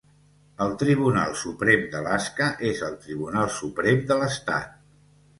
[0.65, 4.73] El Tribunal Suprem d'Alaska és el tribunal suprem de l'estat.